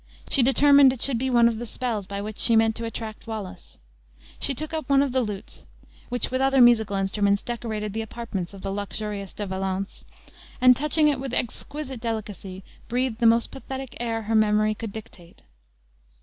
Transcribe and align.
She 0.31 0.41
determined 0.41 0.91
it 0.91 1.01
should 1.03 1.19
be 1.19 1.29
once 1.29 1.49
of 1.53 1.59
the 1.59 1.65
spells 1.67 2.07
by 2.07 2.21
which 2.23 2.39
she 2.39 2.55
meant 2.55 2.75
to 2.77 2.85
attract 2.85 3.27
Wallace. 3.27 3.77
She 4.39 4.55
took 4.55 4.73
up 4.73 4.89
one 4.89 5.03
of 5.03 5.11
the 5.11 5.21
lutes 5.21 5.67
(which 6.09 6.31
with 6.31 6.41
other 6.41 6.59
musical 6.59 6.95
instruments 6.95 7.43
decorated 7.43 7.93
the 7.93 8.01
apartments 8.01 8.55
of 8.55 8.63
the 8.63 8.71
luxurious 8.71 9.31
De 9.31 9.45
Valence), 9.45 10.03
and 10.59 10.75
touching 10.75 11.07
it 11.07 11.19
with 11.19 11.35
exquisite 11.35 11.99
delicacy, 11.99 12.63
breathed 12.87 13.19
the 13.19 13.27
most 13.27 13.51
pathetic 13.51 13.95
air 13.99 14.23
her 14.23 14.33
memory 14.33 14.73
could 14.73 14.91
dictate. 14.91 15.43